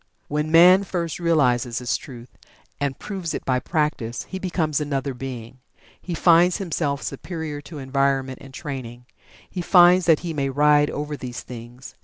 When 0.29 0.49
man 0.51 0.83
first 0.83 1.19
realizes 1.19 1.77
this 1.77 1.95
truth, 1.95 2.35
and 2.79 2.97
proves 2.97 3.35
it 3.35 3.45
by 3.45 3.59
practice, 3.59 4.23
he 4.23 4.39
becomes 4.39 4.81
another 4.81 5.13
being. 5.13 5.59
He 6.01 6.15
finds 6.15 6.57
himself 6.57 7.03
superior 7.03 7.61
to 7.61 7.77
environment, 7.77 8.39
and 8.41 8.51
training 8.51 9.05
he 9.47 9.61
finds 9.61 10.07
that 10.07 10.21
he 10.21 10.33
may 10.33 10.49
ride 10.49 10.89
over 10.89 11.15
these 11.15 11.41
things. 11.41 11.93